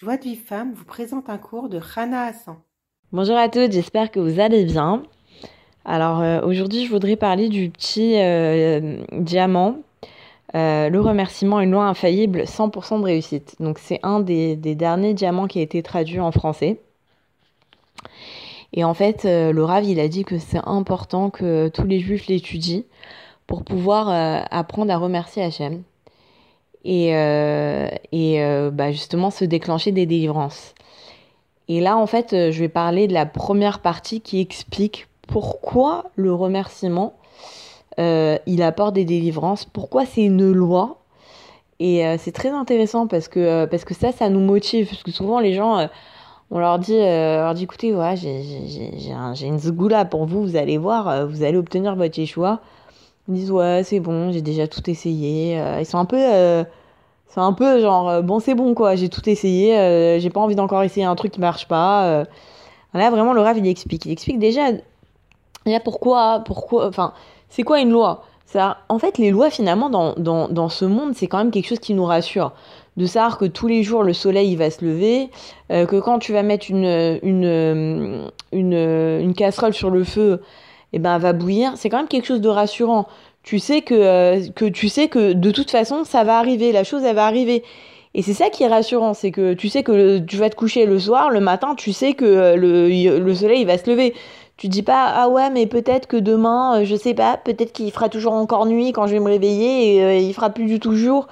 [0.00, 2.54] Joie de vie femme vous présente un cours de Rana Hassan.
[3.10, 5.02] Bonjour à tous, j'espère que vous allez bien.
[5.84, 9.78] Alors euh, aujourd'hui, je voudrais parler du petit euh, diamant,
[10.54, 13.56] euh, le remerciement, une loi infaillible, 100% de réussite.
[13.58, 16.80] Donc c'est un des, derniers diamants qui a été traduit en français.
[18.72, 22.28] Et en fait, le Rav, il a dit que c'est important que tous les juifs
[22.28, 22.82] l'étudient
[23.48, 24.10] pour pouvoir
[24.52, 25.82] apprendre à remercier Hachem
[26.84, 30.74] et, euh, et euh, bah, justement se déclencher des délivrances.
[31.68, 36.04] Et là, en fait, euh, je vais parler de la première partie qui explique pourquoi
[36.16, 37.14] le remerciement,
[37.98, 40.98] il apporte des délivrances, pourquoi c'est une loi.
[41.80, 44.88] Et c'est très intéressant parce que, parce que ça, ça nous motive.
[44.88, 45.88] Parce que souvent, les gens,
[46.52, 51.42] on leur dit, leur dit écoutez, j'ai une zgoula pour vous, vous allez voir, vous
[51.42, 52.60] allez obtenir votre Yeshua.
[53.28, 55.60] Ils disent ouais c'est bon, j'ai déjà tout essayé.
[55.60, 56.64] Euh, ils sont un peu, euh,
[57.28, 60.54] c'est un peu genre euh, bon c'est bon quoi, j'ai tout essayé, j'ai pas envie
[60.54, 62.24] d'encore essayer un truc qui marche pas.
[62.94, 64.70] Là vraiment le Rav il explique, il explique déjà,
[65.84, 67.12] pourquoi, pourquoi, enfin
[67.50, 68.24] c'est quoi une loi?
[68.46, 71.66] Ça, en fait, les lois, finalement, dans, dans, dans ce monde, c'est quand même quelque
[71.66, 72.52] chose qui nous rassure.
[72.96, 75.28] De savoir que tous les jours, le soleil il va se lever,
[75.68, 80.40] que quand tu vas mettre une, une, une, casserole sur le feu,
[80.92, 83.06] eh ben, va bouillir, c'est quand même quelque chose de rassurant.
[83.48, 86.84] Tu sais que, euh, que, tu sais que de toute façon, ça va arriver, la
[86.84, 87.62] chose, elle va arriver.
[88.12, 90.84] Et c'est ça qui est rassurant, c'est que tu sais que tu vas te coucher
[90.84, 94.12] le soir, le matin, tu sais que euh, le, le soleil il va se lever.
[94.58, 97.90] Tu dis pas, ah ouais, mais peut-être que demain, euh, je sais pas, peut-être qu'il
[97.90, 100.94] fera toujours encore nuit quand je vais me réveiller et il fera plus du tout
[100.94, 101.26] jour.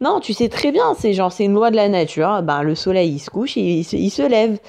[0.00, 2.40] Non, tu sais très bien, c'est genre, c'est une loi de la nature.
[2.44, 4.60] Ben, le soleil, il se couche il il se lève.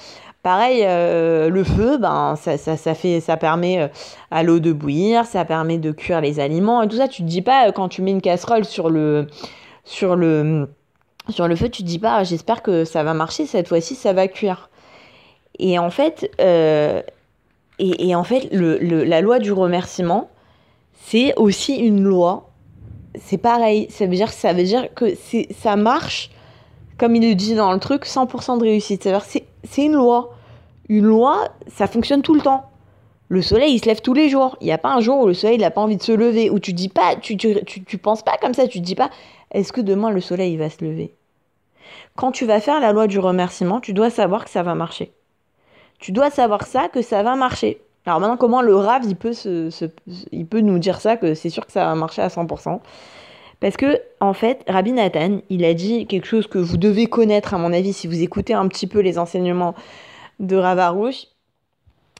[0.41, 3.87] Pareil, euh, le feu, ben, ça, ça, fait, ça permet euh,
[4.31, 7.09] à l'eau de bouillir, ça permet de cuire les aliments et tout ça.
[7.09, 9.27] Tu te dis pas, euh, quand tu mets une casserole sur le,
[9.83, 10.69] sur le,
[11.27, 14.13] sur le feu, tu te dis pas, j'espère que ça va marcher, cette fois-ci, ça
[14.13, 14.69] va cuire.
[15.59, 16.31] Et en fait,
[17.79, 20.29] et, en fait le, la loi du remerciement,
[20.93, 22.49] c'est aussi une loi.
[23.19, 25.05] C'est pareil, ça veut dire, ça veut dire que
[25.51, 26.31] ça marche
[26.99, 29.07] comme il le dit dans le truc, 100% de réussite.
[29.25, 29.45] C'est
[29.77, 30.35] une loi.
[30.87, 32.69] Une loi, ça fonctionne tout le temps.
[33.27, 34.57] Le soleil, il se lève tous les jours.
[34.59, 36.49] Il n'y a pas un jour où le soleil n'a pas envie de se lever,
[36.49, 39.11] où tu dis pas, tu, tu, penses pas comme ça, tu te dis pas,
[39.51, 41.13] est-ce que demain le soleil va se lever?
[42.15, 45.11] Quand tu vas faire la loi du remerciement, tu dois savoir que ça va marcher.
[45.99, 47.81] Tu dois savoir ça, que ça va marcher.
[48.05, 49.69] Alors maintenant, comment le rave, il peut, se,
[50.31, 52.79] il peut nous dire ça, que c'est sûr que ça va marcher à 100%
[53.59, 57.53] parce que, en fait, Rabbi Nathan, il a dit quelque chose que vous devez connaître,
[57.53, 59.75] à mon avis, si vous écoutez un petit peu les enseignements
[60.39, 61.27] de Ravarouche.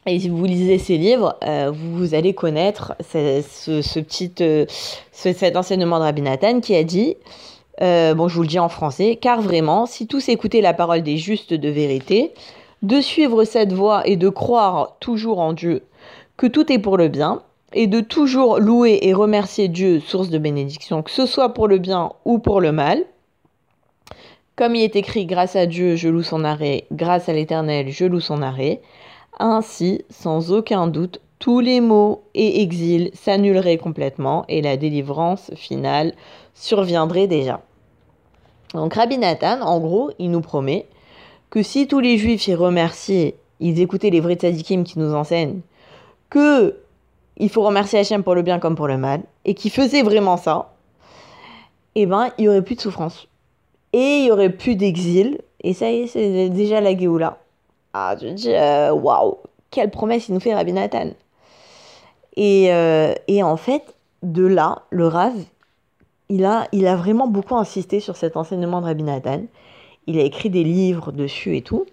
[0.06, 4.66] Et si vous lisez ses livres, euh, vous allez connaître ce, euh,
[5.12, 7.16] cet enseignement de Rabbi Nathan qui a dit,
[7.82, 11.04] euh, bon, je vous le dis en français, car vraiment, si tous écoutaient la parole
[11.04, 12.34] des justes de vérité,
[12.82, 15.84] de suivre cette voie et de croire toujours en Dieu,
[16.38, 17.42] que tout est pour le bien,
[17.74, 21.78] et de toujours louer et remercier Dieu, source de bénédiction, que ce soit pour le
[21.78, 23.04] bien ou pour le mal.
[24.56, 28.06] Comme il est écrit, grâce à Dieu, je loue son arrêt, grâce à l'Éternel, je
[28.06, 28.82] loue son arrêt.
[29.40, 36.14] Ainsi, sans aucun doute, tous les maux et exils s'annuleraient complètement et la délivrance finale
[36.54, 37.62] surviendrait déjà.
[38.74, 40.86] Donc Rabbi Nathan, en gros, il nous promet
[41.50, 45.62] que si tous les juifs y remerciaient, ils écoutaient les vrais tzadikim qui nous enseignent,
[46.30, 46.76] que
[47.40, 50.38] il faut remercier Hachem pour le bien comme pour le mal, et qui faisait vraiment
[50.38, 50.74] ça,
[51.96, 53.28] eh ben, il y aurait plus de souffrance.
[53.94, 57.40] Et il y aurait plus d'exil, et ça y est, c'est déjà la Géoula.
[57.94, 59.38] Ah, je dis, euh, waouh,
[59.72, 61.12] quelle promesse il nous fait Rabbi Nathan.
[62.36, 65.34] Et, euh, et en fait, de là, le Rav,
[66.30, 69.42] il a, il a vraiment beaucoup insisté sur cet enseignement de Rabbi Nathan.
[70.06, 71.86] Il a écrit des livres dessus et tout.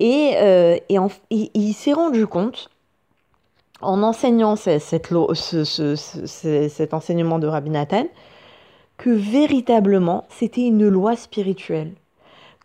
[0.00, 2.70] Et, euh, et, il s'est rendu compte
[3.82, 5.12] en enseignant cet
[6.92, 8.06] enseignement de Rabbi Nathan,
[8.96, 11.92] que véritablement c'était une loi spirituelle.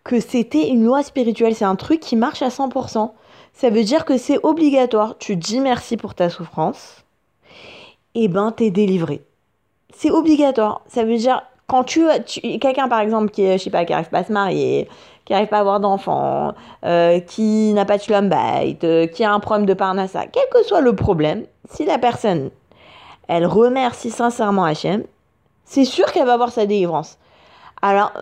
[0.03, 3.11] Que c'était une loi spirituelle, c'est un truc qui marche à 100%.
[3.53, 5.17] Ça veut dire que c'est obligatoire.
[5.17, 7.03] Tu dis merci pour ta souffrance,
[8.15, 9.23] et ben t'es délivré.
[9.93, 10.83] C'est obligatoire.
[10.87, 14.09] Ça veut dire quand tu, tu quelqu'un par exemple qui je sais pas qui arrive
[14.09, 14.87] pas à se marier,
[15.25, 16.53] qui n'arrive pas à avoir d'enfants,
[16.85, 20.65] euh, qui n'a pas de schlumbite, euh, qui a un problème de parnassa, quel que
[20.65, 22.49] soit le problème, si la personne,
[23.27, 25.03] elle remercie sincèrement Hachem,
[25.65, 27.17] c'est sûr qu'elle va avoir sa délivrance.
[27.81, 28.13] Alors,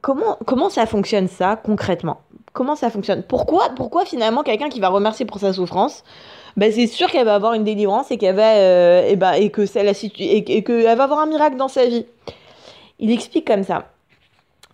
[0.00, 2.20] comment, comment ça fonctionne ça concrètement?
[2.52, 3.24] Comment ça fonctionne?
[3.24, 6.04] Pourquoi, pourquoi finalement quelqu'un qui va remercier pour sa souffrance,
[6.56, 9.50] ben c'est sûr qu'elle va avoir une délivrance et qu'elle va euh, et, ben, et
[9.50, 12.06] que ça la et, et qu'elle va avoir un miracle dans sa vie?
[12.98, 13.92] Il explique comme ça.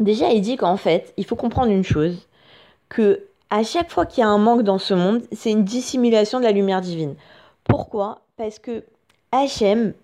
[0.00, 2.28] Déjà, il dit qu'en fait, il faut comprendre une chose,
[2.88, 6.38] que à chaque fois qu'il y a un manque dans ce monde, c'est une dissimulation
[6.38, 7.14] de la lumière divine.
[7.64, 8.20] Pourquoi?
[8.36, 8.84] Parce que
[9.32, 9.94] Hachem,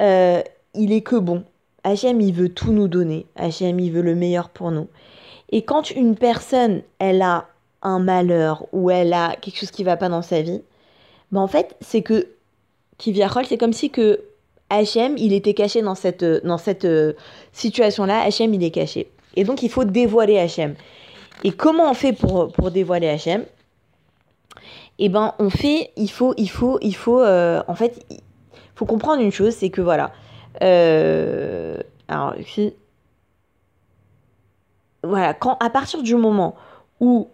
[0.00, 0.42] euh,
[0.74, 1.44] il est que bon.
[1.84, 3.26] Hachem, il veut tout nous donner.
[3.36, 4.88] Hachem, il veut le meilleur pour nous.
[5.50, 7.46] Et quand une personne, elle a
[7.82, 10.62] un malheur ou elle a quelque chose qui va pas dans sa vie,
[11.30, 12.28] ben en fait, c'est que
[12.98, 14.20] Kiviachol, c'est comme si que
[14.70, 16.24] Hachem, il était caché dans cette,
[16.58, 17.12] cette euh,
[17.52, 18.22] situation-là.
[18.22, 19.10] Hachem, il est caché.
[19.36, 20.74] Et donc, il faut dévoiler Hachem.
[21.44, 23.44] Et comment on fait pour, dévoiler Hachem
[24.98, 28.20] Eh ben, on fait, il faut, il faut, il faut, euh, en fait, il
[28.74, 30.12] faut comprendre une chose, c'est que voilà.
[30.62, 31.78] Euh,
[32.08, 32.74] alors, si.
[35.02, 36.56] Voilà, quand, à partir du moment
[36.98, 37.28] où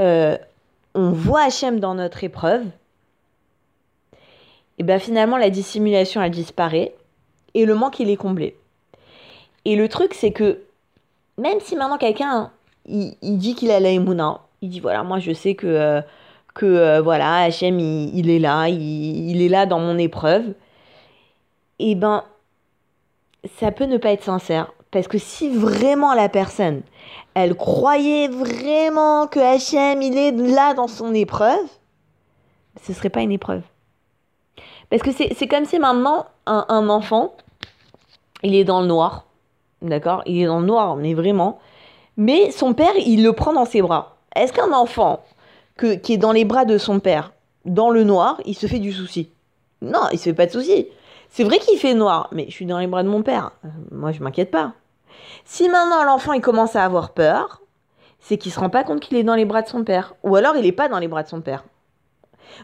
[0.00, 0.36] euh,
[0.94, 2.64] on voit Hachem dans notre épreuve,
[4.78, 6.94] et bien finalement la dissimulation elle disparaît
[7.54, 8.56] et le manque il est comblé.
[9.64, 10.60] Et le truc c'est que
[11.36, 12.50] même si maintenant quelqu'un
[12.86, 14.02] il, dit qu'il a la il
[14.62, 16.00] dit voilà moi je sais que euh,
[16.54, 20.54] que euh, voilà Hachem il, est là, il, est là dans mon épreuve,
[21.78, 22.24] et ben
[23.58, 26.82] ça peut ne pas être sincère parce que si vraiment la personne
[27.34, 31.66] elle croyait vraiment que Hachem il est là dans son épreuve,
[32.82, 33.62] ce serait pas une épreuve.
[34.90, 37.34] Parce que c'est comme si maintenant, un, enfant,
[38.42, 39.26] il est dans le noir.
[39.82, 40.22] D'accord?
[40.26, 41.58] Il est dans le noir, mais vraiment.
[42.16, 44.16] Mais son père, il le prend dans ses bras.
[44.34, 45.22] Est-ce qu'un enfant
[45.76, 47.32] que, qui est dans les bras de son père,
[47.64, 49.30] dans le noir, il se fait du souci?
[49.82, 50.88] Non, il se fait pas de souci.
[51.28, 53.52] C'est vrai qu'il fait noir, mais je suis dans les bras de mon père.
[53.64, 54.72] Euh, moi, je m'inquiète pas.
[55.44, 57.62] Si maintenant l'enfant il commence à avoir peur,
[58.20, 60.36] c'est qu'il se rend pas compte qu'il est dans les bras de son père, ou
[60.36, 61.64] alors il n'est pas dans les bras de son père.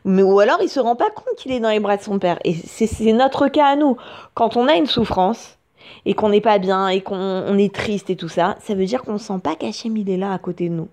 [0.05, 2.19] Mais, ou alors il se rend pas compte qu'il est dans les bras de son
[2.19, 2.39] père.
[2.45, 3.97] Et c'est notre cas à nous.
[4.35, 5.59] Quand on a une souffrance
[6.07, 9.03] et qu'on n'est pas bien et qu'on est triste et tout ça, ça veut dire
[9.03, 10.89] qu'on ne sent pas qu'Hachem il est là à côté de nous.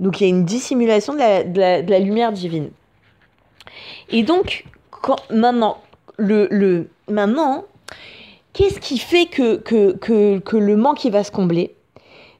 [0.00, 2.70] Donc il y a une dissimulation de la, lumière divine.
[4.10, 4.64] Et donc,
[5.30, 5.78] maintenant,
[6.16, 6.88] le, le,
[8.52, 11.74] qu'est-ce qui fait que, que, que, que, le manque il va se combler?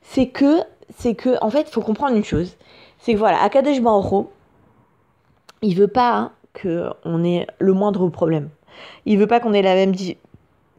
[0.03, 0.61] C'est que,
[0.99, 2.57] c'est que, en fait, il faut comprendre une chose.
[3.01, 4.27] C'est que voilà, Akadesh Baruch
[5.63, 8.49] il veut pas qu'on ait le moindre problème.
[9.07, 9.95] Il veut pas qu'on ait la même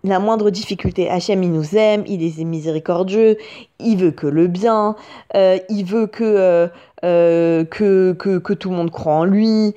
[0.03, 1.09] la moindre difficulté.
[1.09, 3.37] Hachem, il nous aime, il est miséricordieux,
[3.79, 4.95] il veut que le bien,
[5.35, 6.67] euh, il veut que, euh,
[7.03, 9.73] euh, que, que, que, tout le monde croit en lui,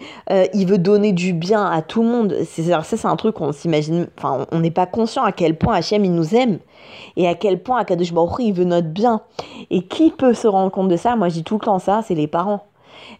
[0.54, 2.36] il veut donner du bien à tout le monde.
[2.46, 5.74] C'est, ça, c'est un truc qu'on s'imagine, enfin, on n'est pas conscient à quel point
[5.74, 6.58] Hachem, il nous aime
[7.16, 9.22] et à quel point Akadosh Baruch il veut notre bien.
[9.70, 11.16] Et qui peut se rendre compte de ça?
[11.16, 12.66] Moi, je dis tout le temps ça, c'est les parents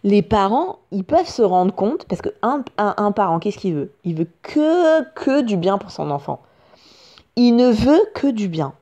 [0.03, 3.91] les parents, ils peuvent se rendre compte, parce qu'un un, parent, qu'est-ce qu'il veut?
[4.03, 6.41] Il veut que, que du bien pour son enfant.
[7.35, 8.73] Il ne veut que du bien.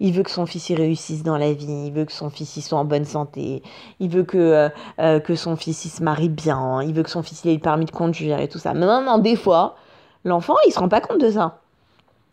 [0.00, 2.56] Il veut que son fils y réussisse dans la vie, il veut que son fils
[2.56, 3.62] y soit en bonne santé,
[4.00, 4.68] il veut que, euh,
[5.00, 7.60] euh, que son fils y se marie bien, il veut que son fils ait le
[7.60, 8.74] permis de conduire et tout ça.
[8.74, 9.76] Mais non, des fois,
[10.24, 11.60] l'enfant, il se rend pas compte de ça.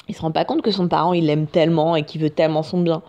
[0.10, 2.64] Il se rend pas compte que son parent, il l'aime tellement et qu'il veut tellement
[2.64, 3.02] son bien.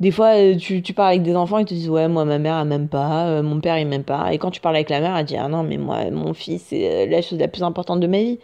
[0.00, 2.56] Des fois, euh, tu, parles avec des enfants, ils te disent Ouais, moi, ma mère,
[2.58, 4.32] elle m'aime pas, euh, mon père, il m'aime pas.
[4.32, 6.66] Et quand tu parles avec la mère, elle dit Ah non, mais moi, mon fils,
[6.68, 8.38] c'est euh, la chose la plus importante de ma vie.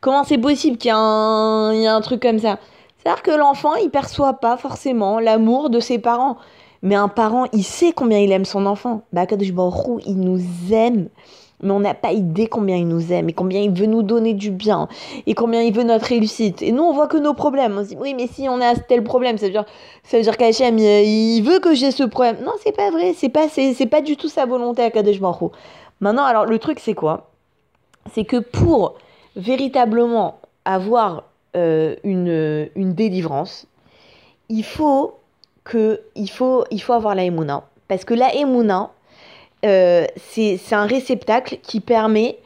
[0.00, 2.58] Comment c'est possible qu'il y, ait un, y a un truc comme ça?
[2.96, 6.36] C'est-à-dire que l'enfant, il perçoit pas forcément l'amour de ses parents.
[6.82, 9.02] Mais un parent, il sait combien il aime son enfant.
[9.12, 10.40] Bah, il nous
[10.72, 11.08] aime
[11.60, 14.34] mais on n'a pas idée combien il nous aime et combien il veut nous donner
[14.34, 14.88] du bien
[15.26, 16.62] et combien il veut notre réussite.
[16.62, 17.76] Et nous, on voit que nos problèmes.
[17.78, 19.64] On se dit, oui, mais si on a tel problème, ça veut dire,
[20.04, 22.38] ça dire qu'Hachem, il veut que j'ai ce problème.
[22.44, 23.12] Non, c'est pas vrai.
[23.14, 25.52] C'est pas, c'est, pas du tout sa volonté à Kadesh Baruch
[26.00, 27.30] Maintenant, alors, le truc, c'est quoi?
[28.14, 28.94] C'est que pour
[29.34, 31.24] véritablement avoir
[31.56, 33.66] euh, une, une délivrance,
[34.48, 35.14] il faut
[35.64, 37.64] que, il faut, il faut avoir la Emouna.
[37.88, 38.90] Parce que la Emouna,
[39.64, 42.38] euh, c'est un réceptacle qui permet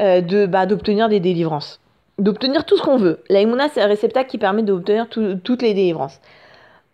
[0.00, 1.80] euh, de bah, d'obtenir des délivrances.
[2.18, 3.22] D'obtenir tout ce qu'on veut.
[3.28, 6.20] La c'est un réceptacle qui permet d'obtenir toutes les délivrances.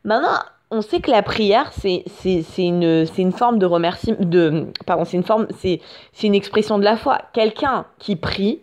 [0.04, 0.38] Maintenant,
[0.72, 2.04] on sait que la prière, c'est
[2.58, 4.16] une, une forme de remerciement.
[4.20, 5.80] De, pardon, c'est une forme, c'est
[6.22, 7.18] une expression de la foi.
[7.32, 8.60] Quelqu'un qui prie,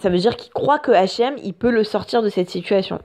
[0.00, 3.00] ça veut dire qu'il croit que Hachem, il peut le sortir de cette situation.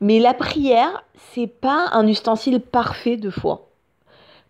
[0.00, 3.68] Mais la prière, c'est pas un ustensile parfait de foi.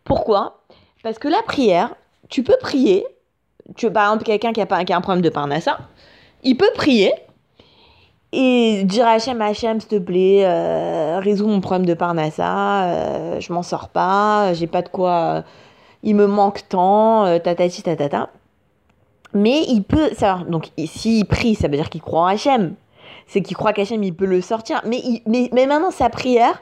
[0.05, 0.60] Pourquoi?
[1.03, 1.95] Parce que la prière,
[2.29, 3.05] tu peux prier.
[3.77, 5.79] Tu, par exemple, quelqu'un qui a, qui a un problème de parnassa,
[6.43, 7.13] il peut prier
[8.33, 13.41] et dire à Hachem, Hachem, s'il te plaît, euh, résous mon problème de parnassa, euh,
[13.41, 15.43] je m'en sors pas, j'ai pas de quoi, euh,
[16.05, 18.31] il me manque tant, euh, tatati tatata.
[19.35, 22.75] Mais il peut, ça, donc s'il prie, ça veut dire qu'il croit en Hachem.
[23.27, 24.81] C'est qu'il croit qu'Hachem, il peut le sortir.
[24.85, 26.61] Mais, mais, mais maintenant, sa prière,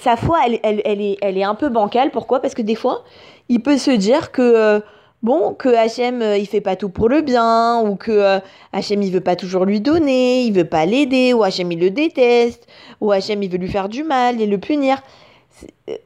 [0.00, 2.10] sa foi, elle, elle, elle, est, elle est un peu bancale.
[2.10, 2.40] Pourquoi?
[2.40, 3.04] Parce que des fois,
[3.48, 4.80] il peut se dire que, euh,
[5.22, 8.38] bon, que Hachem, euh, il fait pas tout pour le bien, ou que euh,
[8.72, 11.90] Hachem, il veut pas toujours lui donner, il veut pas l'aider, ou Hachem, il le
[11.90, 12.66] déteste,
[13.00, 15.02] ou Hachem, il veut lui faire du mal et le punir.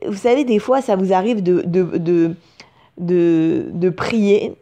[0.07, 2.35] Vous savez, des fois, ça vous arrive de, de, de,
[2.99, 4.55] de, de prier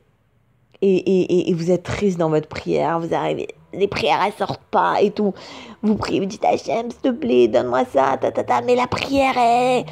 [0.81, 4.63] et, et, et, vous êtes triste dans votre prière, vous arrivez, les prières elles sortent
[4.71, 5.35] pas et tout.
[5.83, 8.87] Vous priez, vous dites Hachem, s'il te plaît, donne-moi ça, ta, ta, ta, mais la
[8.87, 9.85] prière, est,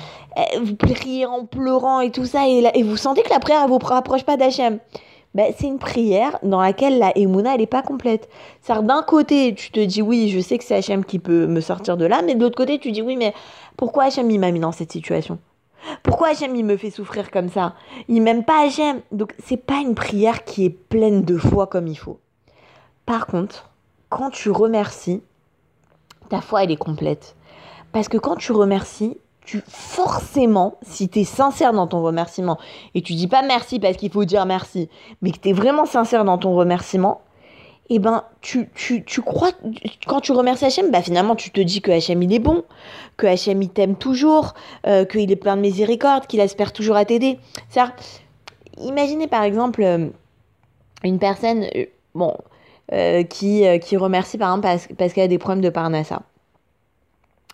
[0.62, 3.78] vous priez en pleurant et tout ça, et, vous sentez que la prière, elle vous
[3.78, 4.78] rapproche pas d'Hachem.
[5.34, 8.28] Ben, c'est une prière dans laquelle la Emouna, elle n'est pas complète.
[8.62, 11.60] cest d'un côté, tu te dis, oui, je sais que c'est Hachem qui peut me
[11.60, 13.34] sortir de là, mais de l'autre côté, tu dis, oui, mais
[13.76, 15.38] pourquoi Hachem, il m'a mis dans cette situation?
[16.02, 17.74] Pourquoi Hachem il me fait souffrir comme ça?
[18.08, 19.00] Il m'aime pas Hachem.
[19.12, 22.18] Donc c'est pas une prière qui est pleine de foi comme il faut.
[23.06, 23.70] Par contre,
[24.08, 25.22] quand tu remercies,
[26.28, 27.36] ta foi elle est complète.
[27.92, 32.58] Parce que quand tu remercies, tu forcément, si tu es sincère dans ton remerciement,
[32.94, 34.88] et tu dis pas merci parce qu'il faut dire merci,
[35.22, 37.22] mais que tu es vraiment sincère dans ton remerciement,
[37.88, 39.52] eh ben, tu, tu, tu crois,
[40.08, 42.64] quand tu remercies Hachem, bah finalement, tu te dis que Hachem, il est bon,
[43.16, 44.54] que Hachem, il t'aime toujours,
[44.88, 47.38] euh, qu'il est plein de miséricorde, qu'il espère toujours à t'aider.
[47.68, 48.24] cest
[48.78, 50.08] imaginez par exemple euh,
[51.04, 51.66] une personne,
[52.92, 56.22] euh, bon, qui, remercie par exemple parce, qu'elle a des problèmes de parnassa.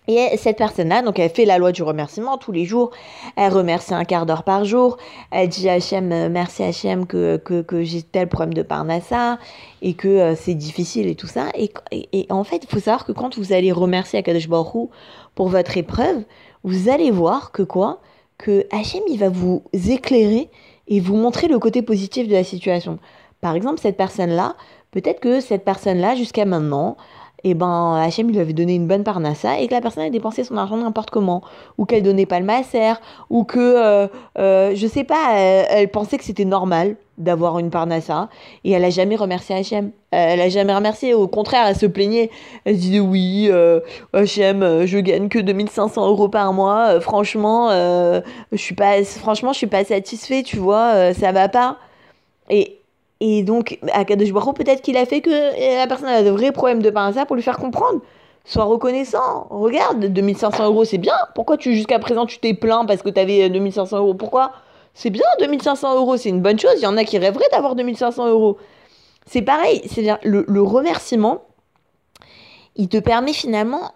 [0.09, 2.91] Et cette personne-là, donc elle fait la loi du remerciement tous les jours,
[3.37, 4.97] elle remercie un quart d'heure par jour,
[5.31, 9.39] elle dit à euh, merci Hachem que, que, j'ai tel problème de Parnassa
[9.81, 11.51] et que euh, c'est difficile et tout ça.
[11.55, 14.91] Et, et, en fait, il faut savoir que quand vous allez remercier Akadosh Baruch
[15.37, 16.25] pour votre épreuve,
[16.65, 18.01] vous allez voir que quoi?
[18.39, 20.51] Que Hachem, il va vous éclairer
[20.89, 22.99] et vous montrer le côté positif de la situation.
[23.41, 24.57] Par exemple, cette personne-là,
[24.93, 26.97] peut-être que cette personne-là, jusqu'à maintenant,
[27.45, 30.45] eh ben Hachem lui avait donné une bonne parnassa et que la personne a dépensé
[30.45, 31.43] son argent n'importe comment.
[31.79, 32.93] Ou qu'elle donnait pas le masser
[33.31, 34.07] ou que euh,
[34.39, 38.29] euh, je sais pas elle, pensait que c'était normal d'avoir une parnassa
[38.65, 39.91] et elle a jamais remercié Hachem.
[40.13, 42.31] Elle a jamais remercié au contraire elle se plaignait.
[42.65, 43.81] Elle disait oui euh,
[44.13, 47.01] Hachem je gagne que 2500 euros par mois.
[47.01, 48.23] Franchement je
[48.57, 51.79] suis pas franchement je suis pas satisfait tu vois ça va pas
[52.49, 52.82] et
[53.25, 56.83] et donc, à Kadosh peut-être qu'il a fait que la personne a de vrais problèmes
[56.83, 58.01] de ça pour lui faire comprendre.
[58.45, 59.47] Sois reconnaissant.
[59.49, 61.15] Regarde, 2500 euros, c'est bien.
[61.37, 64.15] Pourquoi tu jusqu'à présent tu t'es plaint parce que tu avais 2500 euros?
[64.15, 64.51] Pourquoi?
[64.95, 66.73] C'est bien, 2500 euros, c'est une bonne chose.
[66.79, 68.59] Il y en a qui rêveraient d'avoir 2500 euros.
[69.27, 71.43] C'est pareil, c'est-à-dire le, le, remerciement,
[72.75, 73.93] il te permet finalement,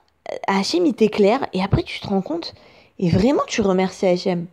[0.47, 2.55] Hachem, il t'éclaire, et après tu te rends compte,
[3.01, 4.47] et vraiment tu remercies Hachem.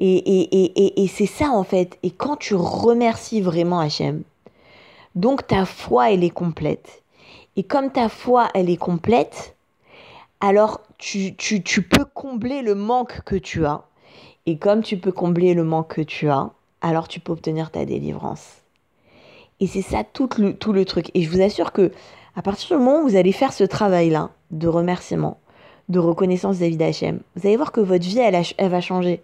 [0.00, 1.98] Et, et, et, et c'est ça en fait.
[2.02, 4.22] Et quand tu remercies vraiment Hachem,
[5.14, 7.02] donc ta foi, elle est complète.
[7.56, 9.56] Et comme ta foi, elle est complète,
[10.40, 13.82] alors tu, tu, tu peux combler le manque que tu as.
[14.46, 17.84] Et comme tu peux combler le manque que tu as, alors tu peux obtenir ta
[17.84, 18.62] délivrance.
[19.60, 21.10] Et c'est ça tout le, tout le truc.
[21.12, 21.92] Et je vous assure que
[22.36, 25.38] à partir du moment où vous allez faire ce travail-là de remerciement,
[25.90, 29.20] de reconnaissance vis d'Hachem, vous allez voir que votre vie, elle, elle va changer.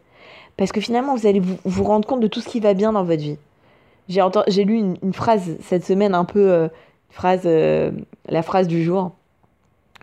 [0.57, 2.93] Parce que finalement, vous allez vous, vous, rendre compte de tout ce qui va bien
[2.93, 3.39] dans votre vie.
[4.09, 6.69] J'ai, j'ai lu une, phrase cette semaine, un peu euh,
[7.11, 7.91] phrase, euh,
[8.29, 9.13] la phrase du jour,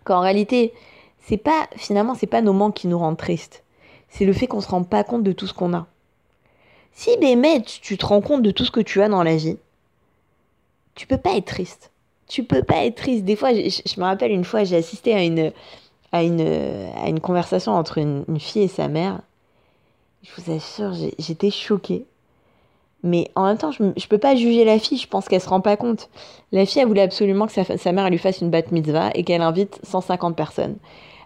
[0.03, 0.73] qu'en réalité,
[1.25, 3.63] c'est pas finalement, c'est pas nos manques qui nous rendent tristes.
[4.09, 5.87] C'est le fait qu'on se rend pas compte de tout ce qu'on a.
[6.91, 9.57] Si mais tu te rends compte de tout ce que tu as dans la vie,
[10.93, 11.91] tu peux pas être triste.
[12.27, 13.25] Tu peux pas être triste.
[13.25, 15.51] Des fois, je, je me rappelle une fois, j'ai assisté à une,
[16.11, 19.21] à une, à une conversation entre une fille et sa mère.
[20.35, 22.05] Je vous assure, j'étais choquée.
[23.03, 25.49] Mais en même temps, je ne peux pas juger la fille, je pense qu'elle se
[25.49, 26.09] rend pas compte.
[26.53, 29.41] La fille, elle voulait absolument que sa, mère lui fasse une bat mitzvah et qu'elle
[29.41, 30.77] invite 150 personnes.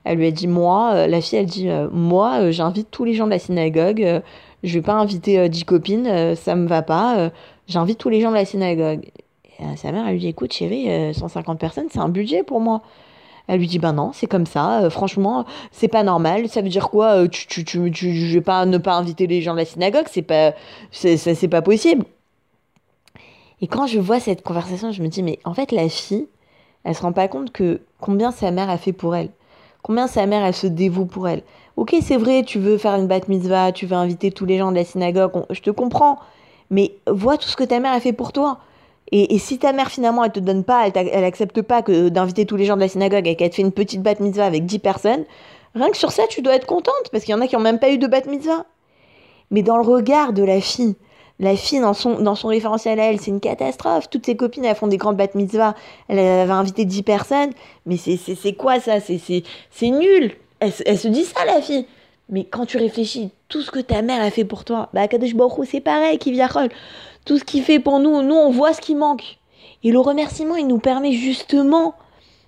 [0.03, 3.03] Elle lui a dit, moi, euh, la fille, elle dit, euh, moi, euh, j'invite tous
[3.03, 4.21] les gens de la synagogue,
[4.63, 7.29] je vais pas inviter 10 copines, ça me va pas,
[7.67, 9.11] j'invite tous les gens de la synagogue.
[9.75, 12.81] Sa mère, elle lui dit, écoute, chérie, 150 personnes, c'est un budget pour moi.
[13.47, 14.81] Elle lui dit ben non, c'est comme ça.
[14.81, 16.49] Euh, franchement, c'est pas normal.
[16.49, 19.27] Ça veut dire quoi euh, tu, tu, tu, tu, Je vais pas ne pas inviter
[19.27, 20.05] les gens de la synagogue.
[20.11, 20.53] C'est pas,
[20.91, 22.03] c'est pas possible.
[23.61, 26.27] Et quand je vois cette conversation, je me dis mais en fait la fille,
[26.83, 29.29] elle se rend pas compte que combien sa mère a fait pour elle,
[29.81, 31.41] combien sa mère elle se dévoue pour elle.
[31.75, 34.71] Ok, c'est vrai, tu veux faire une bat mitzvah, tu veux inviter tous les gens
[34.71, 36.19] de la synagogue, je te comprends.
[36.69, 38.59] Mais vois tout ce que ta mère a fait pour toi.
[39.11, 42.45] Et, si ta mère finalement elle te donne pas, elle, elle accepte pas que d'inviter
[42.45, 44.65] tous les gens de la synagogue et qu'elle te fait une petite bat mitzvah avec
[44.65, 45.23] 10 personnes,
[45.75, 47.61] rien que sur ça tu dois être contente parce qu'il y en a qui ont
[47.61, 48.65] même pas eu de bat mitzvah.
[49.49, 50.95] Mais dans le regard de la fille,
[51.39, 54.09] la fille dans son, référentiel à elle, c'est une catastrophe.
[54.09, 55.75] Toutes ses copines elles font des grandes bat mitzvahs,
[56.09, 57.51] elle, avait invité 10 personnes,
[57.85, 58.99] mais c'est quoi ça?
[58.99, 60.35] C'est nul.
[60.59, 61.85] elle, se dit ça, la fille.
[62.29, 65.33] Mais quand tu réfléchis, tout ce que ta mère a fait pour toi, bah, Kadesh
[65.33, 66.49] Baruch c'est pareil, qui vient
[67.27, 69.37] Tout ce qu'il fait pour nous, nous, on voit ce qui manque.
[69.83, 71.93] Et le remerciement, il nous permet justement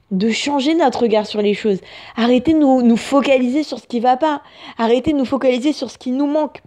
[0.09, 1.79] de changer notre regard sur les choses.
[2.15, 4.41] Arrêtez de nous, nous focaliser sur ce qui va pas.
[4.77, 6.61] Arrêtez de nous focaliser sur ce qui nous manque.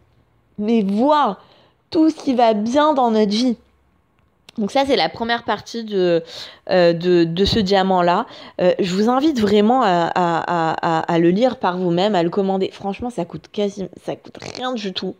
[0.58, 1.40] Mais voir
[1.88, 3.56] tout ce qui va bien dans notre vie.
[4.58, 6.22] Donc ça, c'est la première partie de,
[6.68, 8.26] euh, de, ce diamant-là.
[8.60, 12.68] Euh, je vous invite vraiment à, le lire par vous-même, à le commander.
[12.70, 15.14] Franchement, ça coûte quasi, ça coûte rien du tout.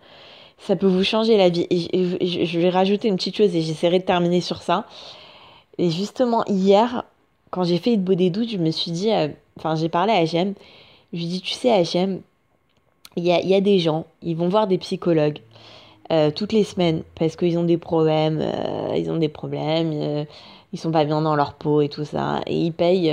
[0.62, 1.66] Ça peut vous changer la vie.
[1.71, 4.87] Et, je vais rajouter une petite chose et j'essaierai de terminer sur ça.
[5.78, 7.04] Et justement, hier,
[7.50, 9.28] quand j'ai fait beau des doutes, je me suis dit, euh,
[9.59, 10.54] enfin, j'ai parlé à HM.
[11.12, 12.21] Je lui ai dit, tu sais, HM,
[13.16, 15.40] il y a, y a des gens, ils vont voir des psychologues
[16.12, 20.26] euh, toutes les semaines parce qu'ils ont des problèmes, euh, ils ont des problèmes,
[20.73, 22.40] ils sont pas bien dans leur peau et tout ça.
[22.47, 23.11] Et ils payent,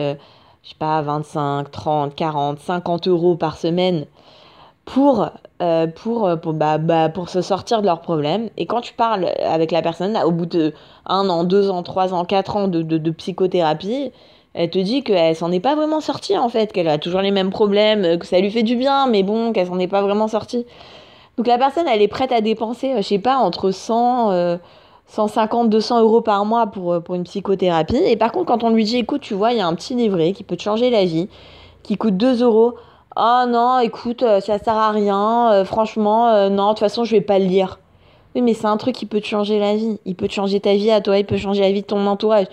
[0.63, 4.05] je sais pas, 25, 30, 40, 50 euros par semaine
[4.93, 5.29] pour,
[5.95, 8.49] pour, pour, bah, bah, pour se sortir de leurs problèmes.
[8.57, 10.73] Et quand tu parles avec la personne, au bout de
[11.05, 14.11] un an, deux ans, trois ans, quatre ans de, de, psychothérapie,
[14.53, 17.31] elle te dit qu'elle s'en est pas vraiment sortie en fait, qu'elle a toujours les
[17.31, 20.27] mêmes problèmes, que ça lui fait du bien, mais bon, qu'elle s'en est pas vraiment
[20.27, 20.65] sortie.
[21.37, 24.57] Donc la personne, elle est prête à dépenser, euh, je sais pas, entre 100,
[25.09, 27.97] 150, 200 euros par mois pour, euh, pour une psychothérapie.
[27.97, 29.95] Et par contre, quand on lui dit, écoute, tu vois, il y a un petit
[29.95, 31.29] livret qui peut te changer la vie,
[31.83, 32.75] qui coûte 2 euros.
[33.15, 37.21] Ah non, écoute, euh, ça sert à rien, franchement, non, de toute façon, je vais
[37.21, 37.79] pas le lire.
[38.35, 39.99] Oui, mais c'est un truc qui peut te changer la vie.
[40.05, 42.05] Il peut te changer ta vie à toi, il peut changer la vie de ton
[42.05, 42.45] entourage.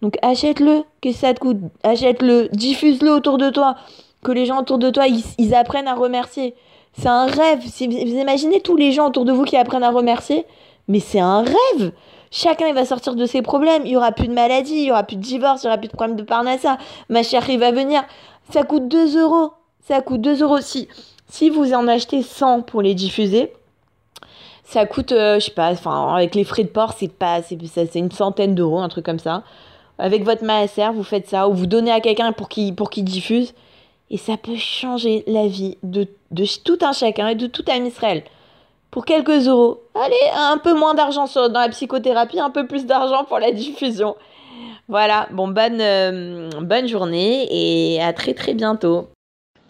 [0.00, 3.76] Donc achète-le, que ça te coûte Achète-le, diffuse-le autour de toi.
[4.22, 5.06] Que les gens autour de toi,
[5.38, 6.54] ils apprennent à remercier.
[6.96, 7.60] C'est un rêve.
[7.60, 10.46] Vous imaginez tous les gens autour de vous qui apprennent à remercier,
[10.88, 11.92] mais c'est un rêve.
[12.30, 13.82] Chacun il va sortir de ses problèmes.
[13.84, 15.78] Il y aura plus de maladie, il y aura plus de divorce, il y aura
[15.78, 16.78] plus de problème de parnassa.
[17.08, 18.02] Ma chérie va venir.
[18.50, 19.52] Ça coûte 2 euros.
[19.84, 20.60] Ça coûte 2 euros.
[20.60, 20.88] Si,
[21.28, 23.52] si vous en achetez 100 pour les diffuser,
[24.64, 27.58] ça coûte, euh, je sais pas, enfin, avec les frais de port, c'est pas, c'est,
[27.66, 29.42] c'est une centaine d'euros, un truc comme ça.
[29.98, 33.04] Avec votre maaser, vous faites ça, ou vous donnez à quelqu'un pour qu'il, pour qu'il
[33.04, 33.52] diffuse.
[34.10, 37.84] Et ça peut changer la vie de, de tout un chacun et de tout un
[37.84, 38.24] Israël.
[38.90, 39.82] Pour quelques euros.
[39.94, 44.16] Allez, un peu moins d'argent dans la psychothérapie, un peu plus d'argent pour la diffusion.
[44.88, 49.08] Voilà, bon, bonne, euh, bonne journée et à très très bientôt.